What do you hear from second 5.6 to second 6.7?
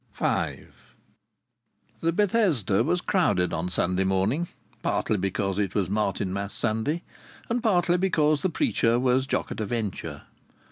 was Martinmas